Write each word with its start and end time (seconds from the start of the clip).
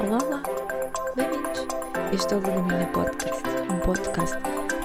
Olá, 0.00 0.18
olá, 0.24 0.42
bem-vindos. 1.14 1.66
Este 2.14 2.32
é 2.32 2.36
o 2.38 2.40
Legumina 2.40 2.86
Podcast, 2.86 3.42
um 3.70 3.78
podcast 3.80 4.36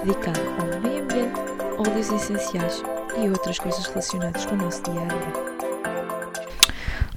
dedicado 0.04 0.42
ao 0.60 0.82
meio 0.82 1.04
ambiente, 1.04 1.40
óleos 1.78 2.12
essenciais 2.12 2.84
e 3.18 3.30
outras 3.30 3.58
coisas 3.60 3.86
relacionadas 3.86 4.46
com 4.46 4.56
o 4.56 4.58
nosso 4.58 4.84
dia 4.84 5.02
a 5.02 5.06
dia. 5.06 5.34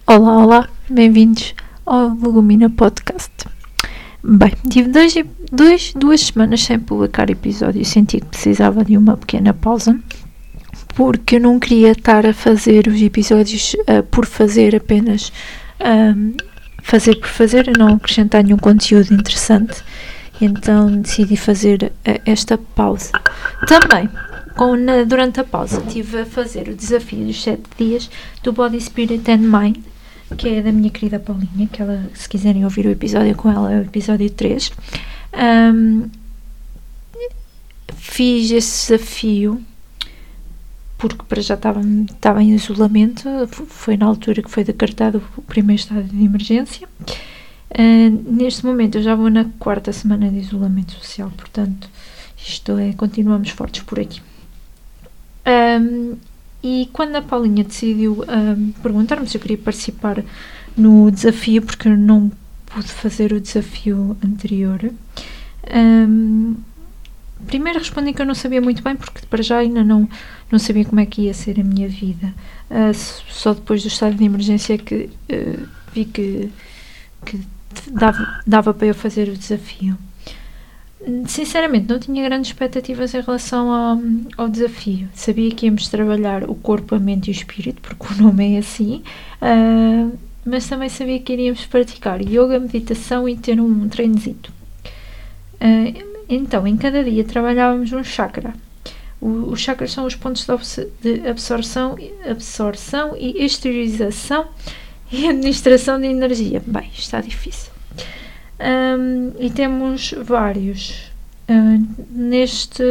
Olá, 0.07 0.37
olá, 0.45 0.69
bem-vindos 0.89 1.53
ao 1.85 2.11
Legumina 2.11 2.71
Podcast. 2.71 3.33
Bem, 4.23 4.53
tive 4.71 4.89
dois, 4.91 5.15
dois, 5.51 5.93
duas 5.95 6.21
semanas 6.21 6.63
sem 6.63 6.79
publicar 6.79 7.29
episódio 7.29 7.85
senti 7.85 8.21
que 8.21 8.27
precisava 8.27 8.85
de 8.85 8.97
uma 8.97 9.17
pequena 9.17 9.53
pausa 9.53 9.99
porque 10.97 11.37
eu 11.37 11.41
não 11.41 11.61
queria 11.61 11.93
estar 11.93 12.25
a 12.25 12.33
fazer 12.33 12.89
os 12.89 13.01
episódios 13.03 13.75
uh, 13.75 14.03
por 14.11 14.25
fazer 14.25 14.75
apenas 14.75 15.31
um, 15.79 16.35
fazer 16.83 17.17
por 17.17 17.29
fazer 17.29 17.69
e 17.69 17.79
não 17.79 17.97
acrescentar 17.97 18.43
nenhum 18.43 18.57
conteúdo 18.57 19.13
interessante. 19.13 19.85
Então 20.41 21.01
decidi 21.01 21.37
fazer 21.37 21.93
uh, 22.09 22.21
esta 22.25 22.57
pausa. 22.57 23.13
Também, 23.67 24.09
com, 24.57 24.75
na, 24.75 25.05
durante 25.05 25.39
a 25.39 25.45
pausa, 25.45 25.83
estive 25.87 26.21
a 26.21 26.27
fazer 26.27 26.67
o 26.69 26.75
desafio 26.75 27.27
dos 27.27 27.43
7 27.43 27.63
dias 27.79 28.11
do 28.43 28.53
Body 28.53 28.81
Spirit 28.81 29.31
and 29.31 29.39
Mind 29.39 29.77
que 30.37 30.49
é 30.49 30.61
da 30.61 30.73
minha 30.73 30.91
querida 30.91 31.21
Paulinha, 31.21 31.69
que 31.71 31.81
ela, 31.81 32.11
se 32.13 32.29
quiserem 32.29 32.65
ouvir 32.65 32.85
o 32.85 32.91
episódio 32.91 33.33
com 33.37 33.49
ela, 33.49 33.73
é 33.73 33.79
o 33.79 33.83
episódio 33.83 34.29
3. 34.29 34.73
Um, 35.73 36.11
fiz 37.95 38.51
esse 38.51 38.93
desafio 38.93 39.63
porque 40.99 41.23
para 41.29 41.43
já 41.43 41.55
estava, 41.55 41.81
estava 41.81 42.43
em 42.43 42.55
isolamento, 42.55 43.29
foi 43.69 43.97
na 43.97 44.07
altura 44.07 44.43
que 44.43 44.51
foi 44.51 44.65
decretado 44.65 45.23
o 45.37 45.43
primeiro 45.43 45.81
estado 45.81 46.05
de 46.05 46.25
emergência. 46.25 46.89
Uh, 47.71 48.33
neste 48.33 48.65
momento 48.65 48.99
eu 48.99 49.03
já 49.03 49.15
vou 49.15 49.29
na 49.29 49.45
quarta 49.59 49.93
semana 49.93 50.31
de 50.31 50.39
isolamento 50.39 50.93
social, 50.93 51.31
portanto, 51.37 51.89
isto 52.37 52.79
é, 52.79 52.93
continuamos 52.93 53.51
fortes 53.51 53.83
por 53.83 53.99
aqui. 54.01 54.21
Um, 55.47 56.17
e 56.63 56.89
quando 56.93 57.17
a 57.17 57.23
Paulinha 57.23 57.63
decidiu 57.63 58.25
um, 58.29 58.73
perguntar-me 58.83 59.29
se 59.29 59.37
eu 59.37 59.41
queria 59.41 59.59
participar 59.59 60.25
no 60.77 61.11
desafio, 61.11 61.63
porque 61.63 61.89
eu 61.89 61.97
não 61.97 62.31
pude 62.67 62.89
fazer 62.89 63.33
o 63.33 63.41
desafio 63.41 64.17
anterior, 64.25 64.91
um, 65.73 66.57
primeiro 67.47 67.79
respondi 67.79 68.13
que 68.13 68.23
eu 68.23 68.27
não 68.27 68.35
sabia 68.35 68.61
muito 68.61 68.83
bem, 68.83 68.97
porque 68.97 69.27
para 69.27 69.43
já 69.43 69.59
ainda 69.59 69.85
não, 69.85 70.09
não 70.51 70.59
sabia 70.59 70.85
como 70.85 71.01
é 71.01 71.07
que 71.07 71.23
ia 71.23 71.35
ser 71.35 71.61
a 71.61 71.65
minha 71.65 71.89
vida. 71.89 72.33
Uh, 72.71 72.95
só 72.95 73.55
depois 73.55 73.83
do 73.83 73.89
estado 73.89 74.17
de 74.17 74.25
emergência 74.25 74.79
que 74.79 75.11
uh, 75.31 75.69
vi 75.93 76.05
que, 76.05 76.51
que 77.25 77.41
dava, 77.91 78.41
dava 78.47 78.75
para 78.75 78.87
eu 78.87 78.95
fazer 78.95 79.29
o 79.29 79.37
desafio. 79.37 79.97
Sinceramente, 81.27 81.89
não 81.89 82.01
tinha 82.01 82.25
grandes 82.25 82.51
expectativas 82.51 83.15
em 83.15 83.21
relação 83.21 83.71
ao, 83.71 83.99
ao, 84.37 84.49
desafio. 84.49 85.09
Sabia 85.15 85.51
que 85.53 85.67
íamos 85.67 85.89
trabalhar 85.89 86.49
o 86.51 86.55
corpo, 86.55 86.95
a 86.97 86.99
mente 86.99 87.29
e 87.29 87.31
o 87.31 87.33
espírito, 87.33 87.81
porque 87.81 88.13
o 88.13 88.23
nome 88.23 88.55
é 88.55 88.59
assim, 88.59 89.03
uh, 89.41 90.19
mas 90.45 90.67
também 90.69 90.89
sabia 90.89 91.21
que 91.21 91.33
iríamos 91.33 91.65
praticar 91.67 92.21
yoga, 92.21 92.59
meditação 92.59 93.29
e 93.29 93.37
ter 93.37 93.61
um, 93.61 93.85
um 93.85 93.89
treinozito. 93.89 94.53
Uh, 95.61 96.16
então, 96.29 96.67
em 96.67 96.77
cada 96.77 97.03
dia 97.03 97.25
trabalhávamos 97.25 97.93
um 97.93 98.03
chakra. 98.03 98.55
Os 99.21 99.61
chakras 99.61 99.93
são 99.93 100.05
os 100.05 100.15
pontos 100.15 100.47
de, 100.47 100.87
de 101.15 101.29
absorção, 101.29 101.97
absorção 102.29 103.17
e 103.17 103.45
exteriorização 103.45 104.47
e 105.11 105.27
administração 105.27 106.01
de 106.01 106.07
energia. 106.07 106.63
Bem, 106.67 106.91
está 106.95 107.21
difícil. 107.21 107.73
Um, 108.61 109.33
e 109.39 109.51
temos 109.51 110.15
vários. 110.23 111.11
Uh, 111.49 111.87
neste 112.11 112.83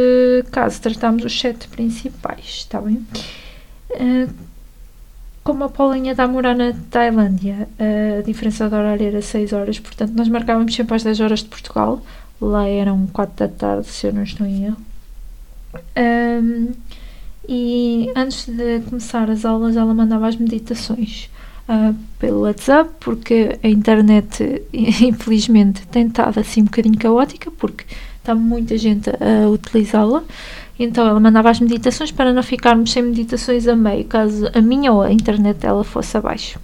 caso, 0.50 0.80
tratamos 0.80 1.24
os 1.24 1.38
sete 1.38 1.68
principais, 1.68 2.44
está 2.44 2.80
bem? 2.80 3.06
Uh, 3.90 4.28
como 5.44 5.62
a 5.62 5.68
Paulinha 5.68 6.10
está 6.10 6.24
a 6.24 6.28
morar 6.28 6.56
na 6.56 6.72
Tailândia, 6.90 7.68
a 8.18 8.20
diferença 8.22 8.68
de 8.68 8.74
horário 8.74 9.06
era 9.06 9.22
6 9.22 9.52
horas, 9.52 9.78
portanto, 9.78 10.10
nós 10.10 10.28
marcávamos 10.28 10.74
sempre 10.74 10.96
às 10.96 11.04
10 11.04 11.20
horas 11.20 11.38
de 11.38 11.44
Portugal. 11.44 12.02
Lá 12.40 12.66
eram 12.66 13.06
4 13.06 13.34
da 13.36 13.48
tarde, 13.48 13.88
se 13.88 14.06
eu 14.06 14.12
não 14.12 14.22
estou 14.22 14.46
em 14.46 14.64
erro. 14.64 14.76
Um, 15.96 16.72
e 17.48 18.10
antes 18.16 18.46
de 18.46 18.80
começar 18.80 19.30
as 19.30 19.44
aulas, 19.44 19.76
ela 19.76 19.94
mandava 19.94 20.26
as 20.26 20.36
meditações 20.36 21.30
uh, 21.68 21.94
pelo 22.18 22.40
WhatsApp, 22.40 22.90
porque 23.00 23.58
a 23.62 23.68
internet, 23.68 24.62
infelizmente, 24.72 25.86
tem 25.86 26.06
estado 26.06 26.40
assim 26.40 26.62
um 26.62 26.64
bocadinho 26.64 26.98
caótica, 26.98 27.50
porque 27.50 27.84
está 28.18 28.34
muita 28.34 28.76
gente 28.76 29.10
a 29.10 29.48
utilizá-la. 29.48 30.22
Então 30.78 31.06
ela 31.06 31.18
mandava 31.18 31.50
as 31.50 31.60
meditações 31.60 32.10
para 32.10 32.32
não 32.32 32.42
ficarmos 32.42 32.92
sem 32.92 33.02
meditações 33.02 33.66
a 33.66 33.74
meio, 33.74 34.04
caso 34.04 34.50
a 34.52 34.60
minha 34.60 34.92
ou 34.92 35.00
a 35.00 35.12
internet 35.12 35.56
dela 35.58 35.84
fosse 35.84 36.16
abaixo. 36.16 36.58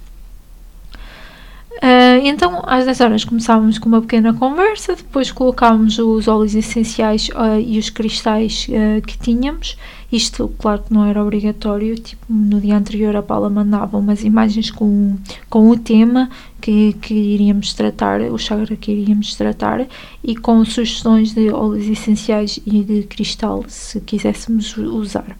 Uh, 1.83 2.25
então, 2.25 2.61
às 2.65 2.85
10 2.85 3.01
horas 3.01 3.25
começávamos 3.25 3.77
com 3.77 3.89
uma 3.89 3.99
pequena 3.99 4.33
conversa, 4.33 4.95
depois 4.95 5.33
colocávamos 5.33 5.99
os 5.99 6.29
óleos 6.29 6.55
essenciais 6.55 7.27
uh, 7.27 7.59
e 7.59 7.77
os 7.77 7.89
cristais 7.89 8.67
uh, 8.69 9.01
que 9.01 9.17
tínhamos. 9.17 9.77
Isto, 10.09 10.49
claro 10.57 10.81
que 10.81 10.93
não 10.93 11.03
era 11.03 11.21
obrigatório, 11.21 11.93
tipo, 11.95 12.25
no 12.29 12.61
dia 12.61 12.77
anterior 12.77 13.13
a 13.17 13.21
Paula 13.21 13.49
mandava 13.49 13.97
umas 13.97 14.23
imagens 14.23 14.71
com, 14.71 15.17
com 15.49 15.69
o 15.69 15.77
tema 15.77 16.29
que, 16.61 16.93
que 17.01 17.13
iríamos 17.13 17.73
tratar, 17.73 18.21
o 18.21 18.37
chakra 18.37 18.77
que 18.77 18.89
iríamos 18.89 19.35
tratar, 19.35 19.85
e 20.23 20.37
com 20.37 20.63
sugestões 20.63 21.33
de 21.33 21.49
óleos 21.49 21.85
essenciais 21.85 22.61
e 22.65 22.81
de 22.81 23.03
cristal, 23.03 23.65
se 23.67 23.99
quiséssemos 23.99 24.77
usar. 24.77 25.35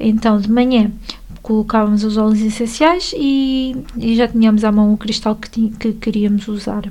Então, 0.00 0.40
de 0.40 0.50
manhã 0.50 0.90
colocávamos 1.46 2.02
os 2.02 2.16
óleos 2.16 2.40
essenciais 2.40 3.14
e, 3.16 3.76
e 3.96 4.16
já 4.16 4.26
tínhamos 4.26 4.64
à 4.64 4.72
mão 4.72 4.92
o 4.92 4.96
cristal 4.96 5.36
que, 5.36 5.68
que 5.70 5.92
queríamos 5.92 6.48
usar. 6.48 6.90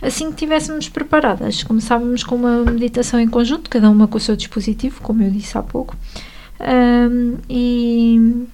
Assim 0.00 0.28
que 0.28 0.32
estivéssemos 0.32 0.88
preparadas, 0.88 1.62
começávamos 1.62 2.24
com 2.24 2.36
uma 2.36 2.64
meditação 2.64 3.20
em 3.20 3.28
conjunto, 3.28 3.68
cada 3.68 3.90
uma 3.90 4.08
com 4.08 4.16
o 4.16 4.20
seu 4.20 4.34
dispositivo, 4.34 5.02
como 5.02 5.22
eu 5.22 5.30
disse 5.30 5.58
há 5.58 5.62
pouco. 5.62 5.94
Um, 6.58 7.36
e, 7.50 8.46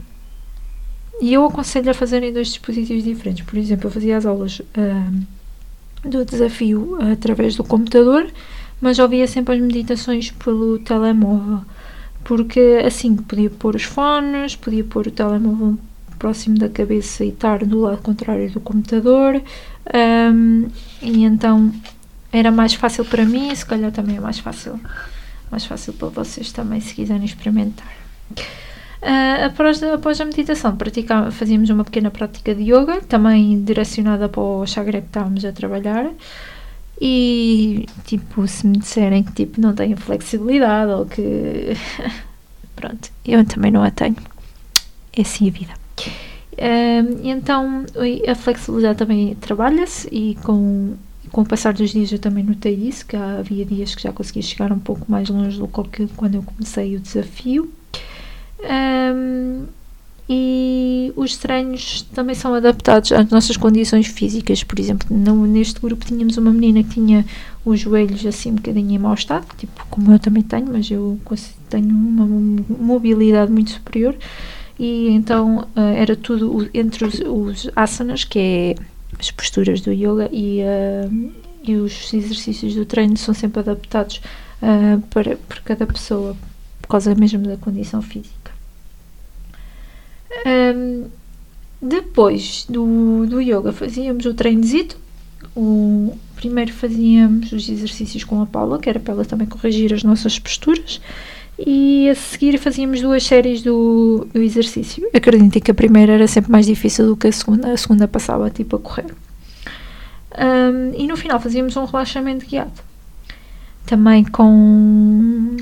e, 1.21 1.33
eu 1.33 1.47
aconselho 1.47 1.93
a 1.93 1.95
fazerem 1.95 2.33
dois 2.33 2.49
dispositivos 2.49 3.05
diferentes. 3.05 3.47
Por 3.47 3.57
exemplo, 3.57 3.87
eu 3.87 3.93
fazia 3.93 4.17
as 4.17 4.27
aulas 4.27 4.61
um, 4.77 6.09
do 6.09 6.25
desafio 6.25 6.99
através 7.13 7.55
do 7.55 7.63
computador, 7.63 8.27
mas 8.81 8.99
ouvia 8.99 9.29
sempre 9.29 9.55
as 9.55 9.61
meditações 9.61 10.33
pelo 10.33 10.81
telemóvel 10.81 11.61
porque 12.25 12.83
assim 12.85 13.17
podia 13.17 13.51
pôr 13.51 13.77
os 13.77 13.85
fones, 13.85 14.57
podia 14.57 14.85
pôr 14.85 15.07
o 15.07 15.11
telemóvel 15.11 15.79
próximo 16.19 16.57
da 16.57 16.69
cabeça 16.69 17.25
e 17.25 17.31
estar 17.31 17.65
do 17.65 17.81
lado 17.81 17.99
contrário 17.99 18.51
do 18.51 18.61
computador, 18.61 19.43
um, 20.33 20.69
e 21.01 21.25
então 21.25 21.73
era 22.33 22.51
mais 22.51 22.75
fácil 22.75 23.05
para 23.05 23.25
mim 23.25 23.55
se 23.55 23.67
calhar 23.67 23.91
também 23.91 24.17
é 24.17 24.21
mais 24.21 24.39
fácil, 24.39 24.79
mais 25.51 25.65
fácil 25.65 25.93
para 25.95 26.09
vocês 26.09 26.53
também 26.53 26.81
se 26.81 26.95
quiserem 26.95 27.25
experimentar. 27.25 27.93
Uh, 29.03 29.47
após, 29.47 29.83
após 29.83 30.21
a 30.21 30.25
meditação, 30.25 30.79
fazíamos 31.33 31.69
uma 31.71 31.83
pequena 31.83 32.09
prática 32.09 32.55
de 32.55 32.63
yoga, 32.63 33.01
também 33.01 33.61
direcionada 33.65 34.29
para 34.29 34.41
o 34.41 34.65
chakra 34.65 35.01
que 35.01 35.09
estávamos 35.09 35.45
a 35.45 35.51
trabalhar. 35.51 36.09
E, 37.05 37.89
tipo, 38.05 38.47
se 38.47 38.65
me 38.65 38.79
disserem 38.79 39.25
que, 39.25 39.33
tipo, 39.33 39.61
não 39.61 39.75
tenho 39.75 39.97
flexibilidade 39.97 40.93
ou 40.93 41.05
que... 41.05 41.77
Pronto, 42.77 43.11
eu 43.27 43.45
também 43.45 43.73
não 43.73 43.83
a 43.83 43.91
tenho. 43.91 44.15
É 45.13 45.23
assim 45.23 45.49
a 45.49 45.51
vida. 45.51 45.73
Um, 46.53 47.29
então, 47.29 47.85
a 48.29 48.35
flexibilidade 48.37 48.99
também 48.99 49.35
trabalha-se 49.35 50.09
e 50.13 50.37
com, 50.45 50.95
com 51.33 51.41
o 51.41 51.45
passar 51.45 51.73
dos 51.75 51.91
dias 51.91 52.13
eu 52.13 52.21
também 52.21 52.45
notei 52.45 52.75
isso, 52.75 53.05
que 53.05 53.17
havia 53.17 53.65
dias 53.65 53.97
que 53.97 54.03
já 54.03 54.13
conseguia 54.13 54.43
chegar 54.43 54.71
um 54.71 54.79
pouco 54.79 55.11
mais 55.11 55.29
longe 55.29 55.59
do 55.59 55.67
que 55.67 56.07
quando 56.17 56.37
eu 56.37 56.43
comecei 56.45 56.95
o 56.95 57.01
desafio. 57.01 57.69
Um, 58.61 59.67
e 60.29 61.13
os 61.17 61.37
treinos 61.37 62.03
também 62.15 62.35
são 62.35 62.55
adaptados 62.55 63.11
às 63.13 63.29
nossas 63.29 63.57
condições 63.57 64.07
físicas. 64.07 64.63
Por 64.63 64.79
exemplo, 64.79 65.07
no, 65.15 65.47
neste 65.47 65.81
grupo 65.81 66.07
tínhamos 66.07 66.37
uma 66.37 66.53
menina 66.53 66.83
que 66.83 66.91
tinha 66.91 67.25
os 67.65 67.81
joelhos 67.81 68.25
assim 68.25 68.53
um 68.53 68.57
bocadinho 68.57 68.91
em 68.91 68.99
mau 68.99 69.15
estado, 69.15 69.47
tipo 69.57 69.87
como 69.91 70.13
eu 70.13 70.19
também 70.19 70.43
tenho, 70.43 70.67
mas 70.73 70.91
eu 70.91 71.19
tenho 71.69 71.89
uma 71.89 72.27
mobilidade 72.79 73.51
muito 73.51 73.71
superior. 73.71 74.17
E 74.79 75.09
então 75.11 75.69
uh, 75.77 75.81
era 75.95 76.17
tudo 76.17 76.69
entre 76.73 77.05
os, 77.05 77.21
os, 77.21 77.71
asanas, 77.77 78.25
que 78.25 78.39
é 78.39 78.75
as 79.19 79.31
posturas 79.31 79.81
do 79.81 79.93
yoga, 79.93 80.29
e, 80.33 80.61
uh, 80.63 81.33
e 81.63 81.77
os 81.77 82.13
exercícios 82.13 82.75
do 82.75 82.85
treino 82.85 83.17
são 83.17 83.35
sempre 83.35 83.61
adaptados 83.61 84.21
uh, 84.63 85.01
para, 85.09 85.37
para 85.37 85.61
cada 85.61 85.87
pessoa, 85.87 86.37
por 86.81 86.89
causa 86.89 87.15
mesmo 87.15 87.47
da 87.47 87.57
condição 87.57 88.03
física. 88.03 88.42
Um, 90.47 91.05
depois 91.81 92.65
do, 92.69 93.27
do 93.27 93.41
yoga 93.41 93.73
fazíamos 93.73 94.25
o 94.27 94.35
treinozito. 94.35 94.97
O, 95.55 96.17
primeiro 96.37 96.73
fazíamos 96.73 97.53
os 97.53 97.69
exercícios 97.69 98.25
com 98.25 98.43
a 98.43 98.47
Paula, 98.47 98.79
que 98.79 98.89
era 98.89 98.99
para 98.99 99.15
ela 99.15 99.25
também 99.25 99.47
corrigir 99.47 99.93
as 99.93 100.03
nossas 100.03 100.39
posturas. 100.39 101.01
E 101.59 102.09
a 102.09 102.15
seguir 102.15 102.59
fazíamos 102.59 103.01
duas 103.01 103.23
séries 103.23 103.63
do, 103.63 104.27
do 104.33 104.41
exercício. 104.41 105.09
Acreditem 105.15 105.63
que 105.63 105.71
a 105.71 105.75
primeira 105.75 106.13
era 106.15 106.27
sempre 106.27 106.51
mais 106.51 106.67
difícil 106.67 107.07
do 107.07 107.17
que 107.17 107.29
a 107.29 107.33
segunda. 107.33 107.73
A 107.73 107.77
segunda 107.77 108.09
passava 108.09 108.51
tipo 108.51 108.77
a 108.77 108.79
correr. 108.79 109.15
Um, 110.37 110.95
e 110.99 111.07
no 111.07 111.17
final 111.17 111.39
fazíamos 111.39 111.77
um 111.77 111.85
relaxamento 111.85 112.47
guiado. 112.47 112.73
Também 113.87 114.25
com, 114.25 115.57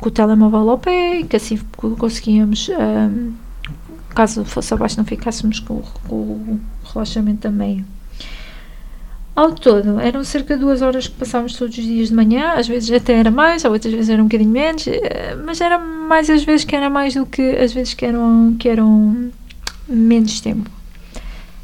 com 0.00 0.08
o 0.08 0.10
telemóvel 0.10 0.68
ao 0.68 0.78
pé, 0.78 1.22
que 1.22 1.36
assim 1.36 1.58
conseguíamos, 1.98 2.68
um, 2.68 3.32
caso 4.12 4.44
fosse 4.44 4.72
abaixo, 4.74 4.96
não 4.98 5.04
ficássemos 5.04 5.60
com, 5.60 5.82
com 6.08 6.14
o 6.14 6.60
relaxamento 6.92 7.48
a 7.48 7.50
meio. 7.50 7.84
Ao 9.34 9.52
todo, 9.52 9.98
eram 9.98 10.22
cerca 10.24 10.54
de 10.54 10.60
duas 10.60 10.82
horas 10.82 11.08
que 11.08 11.14
passávamos 11.14 11.54
todos 11.56 11.76
os 11.78 11.84
dias 11.84 12.08
de 12.08 12.14
manhã, 12.14 12.52
às 12.52 12.68
vezes 12.68 12.90
até 12.92 13.14
era 13.14 13.30
mais, 13.30 13.64
outras 13.64 13.92
vezes 13.92 14.10
era 14.10 14.20
um 14.20 14.26
bocadinho 14.26 14.50
menos, 14.50 14.86
eh, 14.86 15.34
mas 15.42 15.58
era 15.62 15.78
mais 15.78 16.28
às 16.28 16.44
vezes 16.44 16.66
que 16.66 16.76
era 16.76 16.90
mais 16.90 17.14
do 17.14 17.24
que 17.24 17.40
às 17.56 17.72
vezes 17.72 17.94
que 17.94 18.04
eram, 18.04 18.54
que 18.58 18.68
eram 18.68 19.30
menos 19.88 20.40
tempo. 20.40 20.70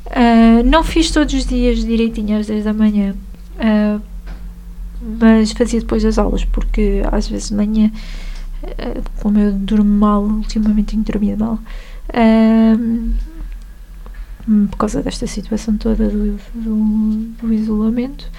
Uh, 0.07 0.65
não 0.65 0.83
fiz 0.83 1.11
todos 1.11 1.35
os 1.35 1.45
dias 1.45 1.85
direitinho 1.85 2.39
às 2.39 2.47
10 2.47 2.65
da 2.65 2.73
manhã, 2.73 3.15
uh, 3.57 4.03
mas 5.21 5.53
fazia 5.53 5.81
depois 5.81 6.03
das 6.03 6.19
aulas, 6.19 6.47
porque 6.47 7.03
às 7.13 7.29
vezes 7.29 7.51
de 7.51 7.55
manhã, 7.55 7.93
uh, 8.63 9.03
como 9.21 9.39
eu 9.39 9.53
durmo 9.53 9.91
mal, 9.91 10.23
ultimamente 10.23 10.93
tenho 10.93 11.03
dormido 11.03 11.45
mal, 11.45 11.59
por 14.71 14.79
causa 14.79 15.03
desta 15.03 15.27
situação 15.27 15.77
toda 15.77 16.09
do, 16.09 16.39
do, 16.55 17.15
do 17.41 17.53
isolamento, 17.53 18.31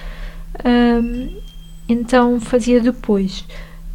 então 1.88 2.40
fazia 2.40 2.80
depois. 2.80 3.44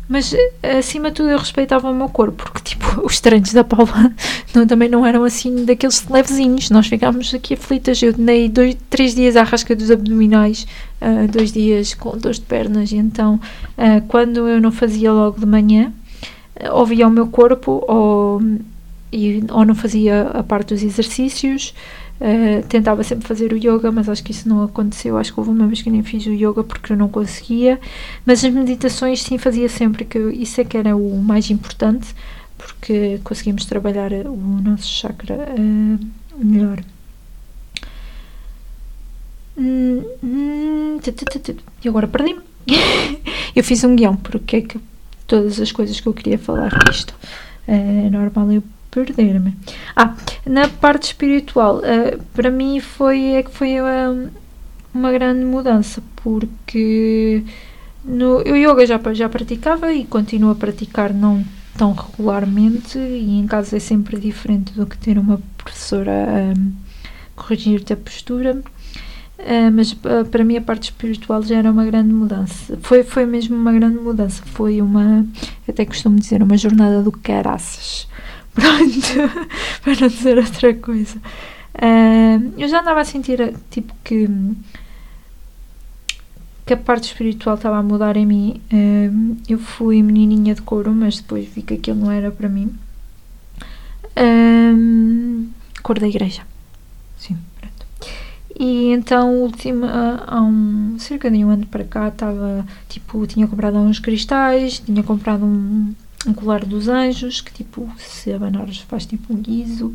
Mas 0.08 0.36
acima 0.78 1.10
de 1.10 1.16
tudo 1.16 1.30
eu 1.30 1.40
respeitava 1.40 1.90
o 1.90 1.94
meu 1.94 2.08
corpo, 2.08 2.44
porque 2.44 2.62
tipo, 2.62 2.86
os 3.06 3.20
treinos 3.20 3.52
da 3.54 3.64
Paula 3.64 4.14
não, 4.54 4.68
também 4.68 4.88
não 4.88 5.06
eram 5.06 5.24
assim 5.24 5.66
daqueles 5.66 6.08
levezinhos. 6.08 6.70
Nós 6.70 6.88
ficámos 6.88 7.34
aqui 7.34 7.56
aflitas. 7.56 8.02
Eu 8.02 8.14
dei 8.14 8.48
dois, 8.48 8.78
três 8.90 9.16
dias 9.16 9.36
à 9.36 9.44
rasca 9.44 9.76
dos 9.76 9.90
abdominais, 9.90 10.68
uh, 11.02 11.28
dois 11.28 11.52
dias 11.52 11.94
com 11.96 12.18
dores 12.18 12.40
de 12.40 12.46
pernas, 12.46 12.94
então 12.94 13.36
uh, 13.78 14.02
quando 14.08 14.48
eu 14.48 14.62
não 14.62 14.72
fazia 14.72 15.12
logo 15.12 15.40
de 15.40 15.46
manhã, 15.46 15.92
uh, 16.62 16.76
ouvia 16.76 17.08
o 17.08 17.12
meu 17.12 17.28
corpo 17.28 17.84
ou, 17.88 18.42
e, 19.16 19.44
ou 19.50 19.66
não 19.66 19.74
fazia 19.74 20.24
a 20.30 20.44
parte 20.44 20.74
dos 20.74 20.84
exercícios. 20.84 21.74
Uh, 22.20 22.66
tentava 22.68 23.04
sempre 23.04 23.28
fazer 23.28 23.52
o 23.52 23.58
yoga, 23.58 23.92
mas 23.92 24.08
acho 24.08 24.24
que 24.24 24.32
isso 24.32 24.48
não 24.48 24.64
aconteceu. 24.64 25.18
Acho 25.18 25.34
que 25.34 25.40
houve 25.40 25.52
uma 25.52 25.68
vez 25.68 25.82
que 25.82 25.90
nem 25.90 26.04
fiz 26.04 26.26
o 26.26 26.34
yoga 26.34 26.64
porque 26.64 26.92
eu 26.94 26.98
não 26.98 27.08
conseguia. 27.08 27.80
Mas 28.26 28.44
as 28.44 28.52
meditações 28.52 29.22
sim 29.22 29.38
fazia 29.38 29.70
sempre, 29.70 30.06
que 30.06 30.20
isso 30.20 30.60
é 30.60 30.66
que 30.66 30.78
era 30.78 30.96
o 30.96 31.18
mais 31.18 31.50
importante, 31.50 32.14
porque 32.58 33.20
conseguimos 33.24 33.66
trabalhar 33.66 34.12
o 34.12 34.62
nosso 34.64 34.88
chakra 34.88 35.36
uh, 35.36 36.46
melhor. 36.46 36.84
E 41.84 41.88
agora 41.88 42.08
perdi-me. 42.08 42.42
eu 43.56 43.64
fiz 43.64 43.84
um 43.84 43.96
guião, 43.96 44.16
porque 44.18 44.58
é 44.58 44.62
que 44.62 44.80
todas 45.28 45.60
as 45.60 45.72
coisas 45.72 46.00
que 46.00 46.08
eu 46.08 46.14
queria 46.14 46.38
falar 46.38 46.70
disto. 46.90 47.14
É 47.68 48.10
normal 48.10 48.52
eu 48.52 48.64
perder-me. 48.96 49.54
Ah, 49.94 50.16
na 50.46 50.70
parte 50.70 51.08
espiritual, 51.08 51.80
uh, 51.80 52.24
para 52.34 52.50
mim 52.50 52.80
foi, 52.80 53.34
é 53.34 53.44
que 53.44 53.52
foi 53.52 53.82
uma, 53.82 54.32
uma 54.94 55.12
grande 55.12 55.44
mudança, 55.44 56.02
porque 56.16 57.44
no, 58.06 58.40
eu 58.42 58.56
yoga 58.56 58.86
já, 58.86 59.00
já 59.14 59.28
praticava 59.28 59.92
e 59.92 60.06
continuo 60.06 60.52
a 60.52 60.56
praticar 60.56 61.14
não 61.14 61.44
tão 61.78 61.92
regularmente 61.92 62.98
e 62.98 63.38
em 63.38 63.46
casa 63.46 63.76
é 63.76 63.80
sempre 63.80 64.18
diferente 64.18 64.72
do 64.72 64.86
que 64.86 64.98
ter 64.98 65.18
uma 65.18 65.42
professora 65.58 66.12
a 66.12 67.42
corrigir-te 67.42 67.92
a 67.92 67.98
postura. 67.98 68.62
Uh, 69.38 69.70
mas 69.74 69.92
uh, 69.92 70.26
para 70.32 70.46
mim 70.46 70.56
a 70.56 70.62
parte 70.62 70.84
espiritual 70.86 71.44
já 71.44 71.58
era 71.58 71.70
uma 71.70 71.84
grande 71.84 72.14
mudança. 72.14 72.78
Foi, 72.82 73.04
foi 73.04 73.26
mesmo 73.26 73.58
uma 73.58 73.74
grande 73.74 73.98
mudança. 73.98 74.42
Foi 74.46 74.82
uma, 74.82 75.26
até 75.68 75.86
costumo 75.86 76.18
dizer, 76.18 76.42
uma 76.42 76.56
jornada 76.56 77.04
do 77.04 77.12
caraças. 77.12 78.08
Pronto, 78.56 79.48
para 79.84 79.96
não 80.00 80.08
dizer 80.08 80.38
outra 80.38 80.74
coisa. 80.74 81.18
Uh, 81.76 82.54
eu 82.58 82.68
já 82.70 82.80
andava 82.80 83.02
a 83.02 83.06
sentir, 83.06 83.54
tipo, 83.70 83.94
que, 84.02 84.30
que 86.66 86.74
a 86.74 86.78
parte 86.78 87.04
espiritual 87.04 87.56
estava 87.56 87.78
a 87.78 87.84
mudar 87.84 88.16
em 88.16 88.26
mim. 88.26 88.62
Uh, 88.72 89.38
eu 89.48 89.60
fui 89.60 90.02
menininha 90.02 90.56
de 90.56 90.62
couro, 90.62 90.94
mas 90.94 91.20
depois 91.20 91.46
vi 91.48 91.62
que 91.62 91.74
aquilo 91.74 92.00
não 92.00 92.12
era 92.12 92.32
para 92.32 92.48
mim. 92.48 92.74
Uh, 94.18 95.48
cor 95.84 96.00
da 96.00 96.08
igreja. 96.08 96.44
Sim, 97.18 97.38
pronto. 97.60 97.86
E 98.58 98.94
então, 98.94 99.42
última, 99.42 100.24
há 100.26 100.42
um, 100.42 100.96
cerca 100.98 101.30
de 101.30 101.44
um 101.44 101.50
ano 101.50 101.66
para 101.66 101.84
cá, 101.84 102.08
estava, 102.08 102.66
tipo, 102.88 103.28
tinha 103.28 103.46
comprado 103.48 103.78
uns 103.78 104.00
cristais, 104.00 104.80
tinha 104.80 105.04
comprado 105.04 105.44
um 105.44 105.94
um 106.26 106.34
colar 106.34 106.66
dos 106.66 106.88
anjos, 106.88 107.42
que 107.42 107.54
tipo, 107.54 107.90
se 107.98 108.32
abanares 108.34 108.80
faz 108.80 109.06
tipo 109.06 109.34
um 109.34 109.38
guiso. 109.38 109.94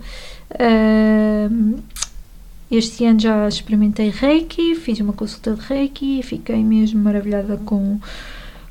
Este 2.71 3.05
ano 3.05 3.19
já 3.19 3.49
experimentei 3.49 4.11
Reiki, 4.11 4.77
fiz 4.77 5.01
uma 5.01 5.13
consulta 5.13 5.55
de 5.55 5.61
Reiki 5.61 6.21
e 6.21 6.23
fiquei 6.23 6.63
mesmo 6.63 7.03
maravilhada 7.03 7.57
com, 7.57 7.99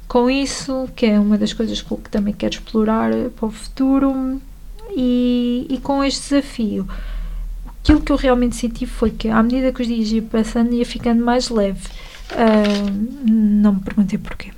com 0.07 0.29
isso, 0.29 0.87
que 0.95 1.05
é 1.05 1.19
uma 1.19 1.37
das 1.37 1.51
coisas 1.51 1.81
que 1.81 1.95
também 2.09 2.33
quero 2.33 2.53
explorar 2.53 3.11
para 3.35 3.45
o 3.45 3.51
futuro. 3.51 4.41
E, 4.95 5.67
e 5.69 5.77
com 5.79 6.01
este 6.01 6.29
desafio, 6.29 6.87
aquilo 7.81 7.99
que 7.99 8.11
eu 8.11 8.15
realmente 8.15 8.55
senti 8.55 8.85
foi 8.85 9.11
que, 9.11 9.27
à 9.27 9.43
medida 9.43 9.73
que 9.73 9.81
os 9.81 9.87
dias 9.87 10.09
iam 10.11 10.25
passando, 10.27 10.73
ia 10.73 10.85
ficando 10.85 11.23
mais 11.23 11.49
leve. 11.49 11.85
Uh, 12.31 13.29
não 13.29 13.73
me 13.73 13.81
perguntei 13.81 14.17
porquê 14.17 14.51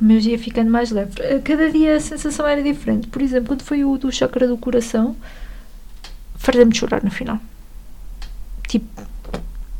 mas 0.00 0.26
ia 0.26 0.38
ficando 0.38 0.70
mais 0.70 0.90
leve. 0.90 1.12
Cada 1.44 1.70
dia 1.70 1.96
a 1.96 2.00
sensação 2.00 2.46
era 2.46 2.62
diferente. 2.62 3.06
Por 3.08 3.22
exemplo, 3.22 3.48
quando 3.48 3.62
foi 3.62 3.84
o 3.84 3.96
do 3.96 4.10
chakra 4.12 4.46
do 4.46 4.56
coração, 4.56 5.16
de 6.68 6.78
chorar 6.78 7.02
no 7.02 7.10
final. 7.10 7.38
Tipo, 8.68 8.86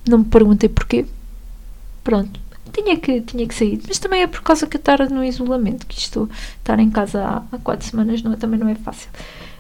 não 0.08 0.18
me 0.18 0.24
perguntei 0.24 0.68
porquê. 0.68 1.06
Pronto, 2.02 2.40
tinha 2.72 2.96
que, 2.96 3.20
tinha 3.20 3.46
que 3.46 3.54
sair. 3.54 3.80
Mas 3.86 3.98
também 3.98 4.22
é 4.22 4.26
por 4.26 4.42
causa 4.42 4.66
que 4.66 4.76
eu 4.76 4.78
estar 4.78 5.08
no 5.10 5.22
isolamento, 5.24 5.86
que 5.86 5.98
estou 5.98 6.28
estar 6.58 6.78
em 6.78 6.90
casa 6.90 7.22
há, 7.22 7.42
há 7.52 7.58
quatro 7.58 7.86
semanas 7.86 8.22
não, 8.22 8.34
também 8.36 8.58
não 8.58 8.68
é 8.68 8.74
fácil. 8.74 9.08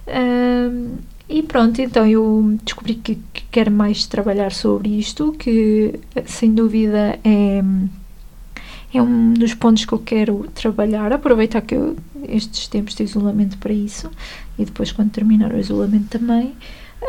Um, 0.06 0.96
e 1.28 1.42
pronto, 1.42 1.80
então 1.80 2.06
eu 2.06 2.58
descobri 2.62 2.96
que, 2.96 3.18
que 3.32 3.44
quero 3.50 3.70
mais 3.70 4.06
trabalhar 4.06 4.52
sobre 4.52 4.90
isto, 4.98 5.32
que 5.32 5.98
sem 6.26 6.54
dúvida 6.54 7.18
é 7.24 7.62
é 8.94 9.02
um 9.02 9.34
dos 9.34 9.54
pontos 9.54 9.84
que 9.84 9.92
eu 9.92 9.98
quero 9.98 10.48
trabalhar, 10.54 11.12
aproveitar 11.12 11.60
que 11.60 11.74
eu, 11.74 11.96
estes 12.28 12.68
tempos 12.68 12.94
de 12.94 13.02
isolamento 13.02 13.58
para 13.58 13.72
isso 13.72 14.10
e 14.58 14.64
depois 14.64 14.92
quando 14.92 15.10
terminar 15.10 15.52
o 15.52 15.58
isolamento 15.58 16.18
também. 16.18 16.54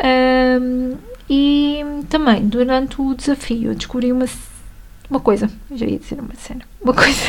Um, 0.04 0.98
e 1.30 1.82
também 2.10 2.48
durante 2.48 3.02
o 3.02 3.14
desafio 3.14 3.72
eu 3.72 3.76
descobri 3.76 4.12
uma, 4.12 4.26
uma 5.10 5.20
coisa, 5.20 5.50
já 5.74 5.86
ia 5.86 6.00
dizer 6.00 6.20
uma 6.20 6.36
cena, 6.36 6.62
uma 6.82 6.94
coisa 6.94 7.22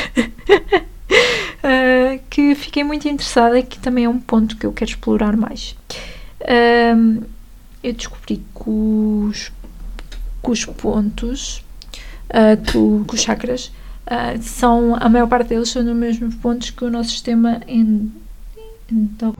uh, 1.63 2.21
que 2.29 2.55
fiquei 2.55 2.83
muito 2.83 3.07
interessada 3.07 3.59
e 3.59 3.63
que 3.63 3.79
também 3.79 4.05
é 4.05 4.09
um 4.09 4.19
ponto 4.19 4.57
que 4.57 4.67
eu 4.67 4.73
quero 4.73 4.91
explorar 4.91 5.37
mais. 5.37 5.77
Um, 6.97 7.23
eu 7.83 7.93
descobri 7.93 8.37
que 8.55 8.71
os, 8.71 9.53
que 10.43 10.51
os 10.51 10.65
pontos, 10.65 11.65
uh, 12.31 12.57
que, 12.57 13.05
que 13.07 13.15
os 13.15 13.21
chakras 13.21 13.71
uh, 14.07 14.43
são, 14.43 14.97
a 14.99 15.09
maior 15.09 15.27
parte 15.27 15.49
deles 15.49 15.69
são 15.69 15.83
nos 15.83 15.97
mesmos 15.97 16.35
pontos 16.37 16.71
que 16.71 16.85
o 16.85 16.91
nosso 16.91 17.11
sistema 17.11 17.61
endocrino. 17.67 18.13
Então, 18.91 19.35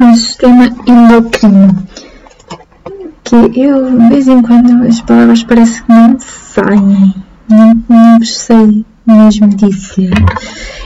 o 0.00 0.14
sistema 0.14 0.66
endocrino. 0.86 1.86
Que 3.24 3.60
eu, 3.60 3.98
de 3.98 4.08
vez 4.08 4.28
em 4.28 4.40
quando, 4.40 4.86
as 4.86 5.00
palavras 5.00 5.42
parece 5.42 5.82
que 5.82 5.88
não 5.92 6.16
saem. 6.20 7.14
Não, 7.48 7.82
não 7.88 8.24
sei 8.24 8.84
mesmo 9.04 9.48
dizer. 9.48 10.12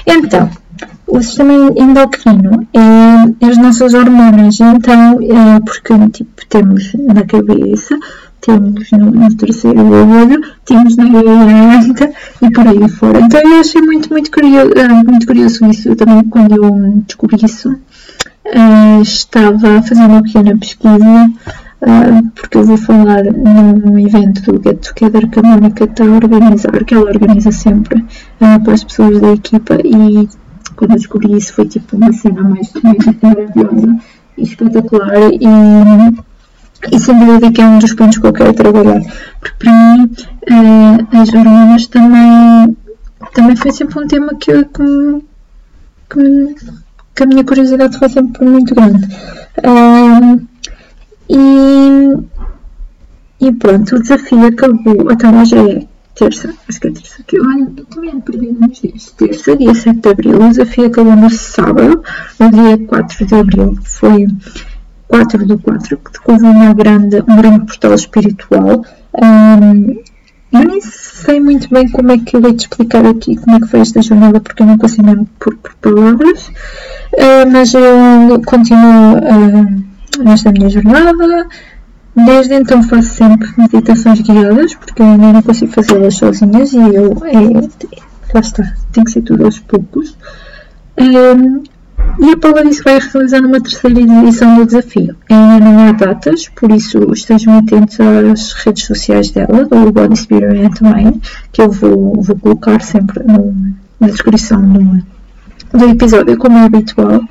Então, 0.06 0.50
o 1.06 1.20
sistema 1.20 1.52
endocrino 1.76 2.66
é 2.72 3.46
as 3.46 3.58
nossas 3.58 3.92
hormonas. 3.92 4.58
Então, 4.58 5.18
é 5.20 5.60
porque 5.60 6.08
tipo, 6.10 6.46
temos 6.48 6.94
na 6.94 7.24
cabeça 7.26 7.98
temos 8.40 8.90
no, 8.92 9.10
no 9.10 9.36
terceiro 9.36 9.80
olho, 9.80 10.40
temos 10.64 10.96
na 10.96 11.04
garganta 11.08 12.12
e 12.42 12.50
por 12.50 12.66
aí 12.66 12.88
fora. 12.88 13.20
Então 13.20 13.40
eu 13.40 13.60
achei 13.60 13.80
muito, 13.82 14.10
muito 14.10 14.30
curioso, 14.30 14.72
ah, 14.76 15.04
muito 15.04 15.26
curioso 15.26 15.66
isso. 15.66 15.88
Eu 15.88 15.96
também, 15.96 16.24
quando 16.24 16.56
eu 16.56 17.02
descobri 17.06 17.44
isso, 17.44 17.70
uh, 17.70 19.02
estava 19.02 19.78
a 19.78 19.82
fazer 19.82 20.02
uma 20.02 20.22
pequena 20.22 20.56
pesquisa 20.56 21.30
uh, 21.82 22.30
porque 22.34 22.58
eu 22.58 22.64
vou 22.64 22.76
falar 22.76 23.24
num 23.24 23.98
evento 23.98 24.52
do 24.52 24.62
Get 24.62 24.80
Together 24.80 25.28
que 25.28 25.38
a 25.38 25.42
Mónica 25.42 25.84
está 25.84 26.04
a 26.04 26.08
organizar, 26.08 26.84
que 26.84 26.94
ela 26.94 27.04
organiza 27.04 27.52
sempre 27.52 28.04
para 28.38 28.72
as 28.72 28.84
pessoas 28.84 29.20
da 29.20 29.32
equipa 29.32 29.76
e 29.84 30.28
quando 30.76 30.92
eu 30.92 30.96
descobri 30.96 31.36
isso 31.36 31.52
foi 31.52 31.66
tipo 31.66 31.96
uma 31.96 32.12
cena 32.12 32.42
mais, 32.42 32.72
mais 32.82 32.98
maravilhosa 33.22 33.98
e 34.36 34.42
espetacular 34.42 35.30
e, 35.32 36.29
e 36.90 36.98
sem 36.98 37.18
dúvida 37.18 37.52
que 37.52 37.60
é 37.60 37.66
um 37.66 37.78
dos 37.78 37.94
pontos 37.94 38.18
que 38.18 38.26
eu 38.26 38.32
quero 38.32 38.54
trabalhar, 38.54 39.00
porque 39.40 39.56
para 39.58 39.72
mim 39.72 40.04
uh, 40.04 41.20
as 41.20 41.28
hormonas 41.34 41.86
também, 41.86 42.76
também 43.34 43.56
foi 43.56 43.72
sempre 43.72 44.02
um 44.02 44.06
tema 44.06 44.34
que, 44.34 44.64
que, 44.64 45.22
que, 46.08 46.54
que 47.14 47.22
a 47.22 47.26
minha 47.26 47.44
curiosidade 47.44 47.98
foi 47.98 48.08
sempre 48.08 48.44
muito 48.46 48.74
grande. 48.74 49.06
Uh, 49.58 50.46
e, 51.28 52.16
e 53.46 53.52
pronto, 53.52 53.96
o 53.96 54.00
desafio 54.00 54.46
acabou, 54.46 55.12
então 55.12 55.40
hoje 55.40 55.56
é 55.56 55.86
terça, 56.14 56.52
acho 56.68 56.80
que 56.80 56.88
é 56.88 56.90
terça, 56.92 57.22
que 57.24 57.40
olha, 57.40 57.72
eu 57.76 57.84
também 57.84 58.20
perdi 58.20 58.52
nos 58.52 58.80
dias. 58.80 59.10
Terça, 59.16 59.56
dia 59.56 59.74
7 59.74 60.00
de 60.00 60.08
abril, 60.08 60.36
o 60.36 60.48
desafio 60.48 60.86
acabou 60.86 61.14
no 61.14 61.30
sábado, 61.30 62.02
no 62.38 62.50
dia 62.50 62.78
4 62.86 63.26
de 63.26 63.34
abril, 63.34 63.78
foi 63.84 64.26
4 65.10 65.44
do 65.44 65.58
4, 65.58 65.98
que 65.98 66.30
houve 66.30 66.46
uma 66.46 66.72
grande, 66.72 67.16
um 67.28 67.36
grande 67.36 67.66
portal 67.66 67.94
espiritual. 67.94 68.84
Um, 69.12 70.00
eu 70.52 70.68
nem 70.68 70.80
sei 70.80 71.40
muito 71.40 71.68
bem 71.68 71.88
como 71.90 72.12
é 72.12 72.18
que 72.18 72.36
eu 72.36 72.40
vou 72.40 72.52
te 72.52 72.60
explicar 72.60 73.04
aqui 73.04 73.36
como 73.36 73.56
é 73.56 73.60
que 73.60 73.66
foi 73.66 73.80
esta 73.80 74.00
jornada, 74.00 74.40
porque 74.40 74.62
eu 74.62 74.66
não 74.66 74.78
consigo 74.78 75.04
mesmo 75.04 75.28
por, 75.38 75.56
por 75.56 75.74
palavras, 75.74 76.48
uh, 76.48 77.50
mas 77.50 77.74
eu 77.74 78.40
continuo 78.46 79.16
uh, 79.18 80.24
nesta 80.24 80.52
minha 80.52 80.70
jornada. 80.70 81.48
Desde 82.14 82.54
então 82.54 82.82
faço 82.82 83.08
sempre 83.08 83.48
meditações 83.56 84.20
guiadas, 84.20 84.74
porque 84.74 85.02
eu 85.02 85.06
ainda 85.06 85.32
não 85.32 85.42
consigo 85.42 85.72
fazê-las 85.72 86.14
sozinhas 86.14 86.72
e 86.72 86.78
eu, 86.78 87.16
é, 87.24 88.34
lá 88.34 88.40
está, 88.40 88.74
tem 88.92 89.04
que 89.04 89.12
ser 89.12 89.22
tudo 89.22 89.44
aos 89.44 89.58
poucos. 89.60 90.16
Um, 90.98 91.62
e 92.20 92.32
a 92.32 92.36
Paula 92.36 92.64
disse 92.64 92.82
que 92.82 92.90
vai 92.90 92.98
realizar 92.98 93.40
uma 93.40 93.60
terceira 93.60 94.00
edição 94.00 94.56
do 94.56 94.66
desafio. 94.66 95.16
Ainda 95.30 95.64
não 95.64 95.88
há 95.88 95.92
datas, 95.92 96.48
por 96.48 96.70
isso 96.70 96.98
estejam 97.12 97.58
atentos 97.58 97.98
às 97.98 98.52
redes 98.52 98.84
sociais 98.84 99.30
dela, 99.30 99.64
do 99.64 99.90
Body 99.90 100.16
Spirit 100.16 100.82
Mind, 100.82 101.24
que 101.50 101.62
eu 101.62 101.70
vou, 101.70 102.20
vou 102.20 102.36
colocar 102.36 102.82
sempre 102.82 103.24
no, 103.24 103.54
na 103.98 104.08
descrição 104.08 104.60
do, 104.60 105.02
do 105.72 105.84
episódio, 105.86 106.36
como 106.36 106.58
é 106.58 106.64
habitual. 106.64 107.22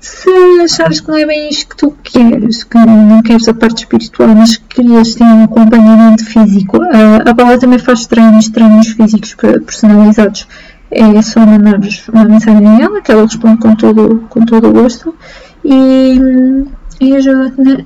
Se 0.00 0.30
achares 0.62 1.00
que 1.00 1.08
não 1.08 1.18
é 1.18 1.26
bem 1.26 1.50
isto 1.50 1.68
que 1.68 1.76
tu 1.76 1.94
queres, 2.02 2.64
que 2.64 2.78
não 2.78 3.20
queres 3.20 3.46
a 3.48 3.52
parte 3.52 3.80
espiritual, 3.80 4.28
mas 4.28 4.56
que 4.56 4.76
querias 4.76 5.16
ter 5.16 5.24
um 5.24 5.44
acompanhamento 5.44 6.24
físico, 6.24 6.78
a 7.26 7.34
Paula 7.34 7.58
também 7.58 7.78
faz 7.78 8.06
treinos, 8.06 8.48
treinos 8.48 8.88
físicos 8.88 9.34
personalizados 9.34 10.46
é 10.90 11.22
só 11.22 11.40
mandar 11.40 11.78
uma 12.12 12.24
mensagem 12.24 12.66
a 12.66 12.80
ela 12.80 13.00
que 13.00 13.12
ela 13.12 13.22
responde 13.22 13.58
com 13.58 13.74
todo, 13.74 14.24
com 14.28 14.44
todo 14.44 14.68
o 14.68 14.72
gosto 14.72 15.14
e, 15.64 16.18
e 17.00 17.16
ajuda-te 17.16 17.84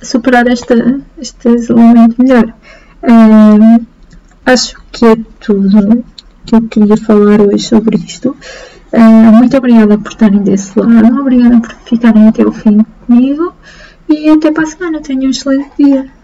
a 0.00 0.04
superar 0.04 0.46
esta, 0.48 1.00
este 1.18 1.48
isolamento 1.48 2.20
melhor. 2.20 2.52
Um, 3.02 3.86
acho 4.44 4.76
que 4.90 5.06
é 5.06 5.16
tudo 5.40 6.04
que 6.44 6.54
eu 6.54 6.62
queria 6.62 6.96
falar 6.96 7.40
hoje 7.40 7.64
sobre 7.64 7.96
isto. 7.96 8.36
Uh, 8.92 9.32
muito 9.32 9.56
obrigada 9.56 9.98
por 9.98 10.10
estarem 10.10 10.42
desse 10.42 10.78
lado, 10.78 11.20
obrigada 11.20 11.60
por 11.60 11.74
ficarem 11.84 12.28
até 12.28 12.46
o 12.46 12.52
fim 12.52 12.84
comigo 13.06 13.52
e 14.08 14.30
até 14.30 14.50
para 14.50 14.64
a 14.64 14.66
semana. 14.66 15.00
Tenham 15.00 15.26
um 15.26 15.30
excelente 15.30 15.70
dia. 15.78 16.15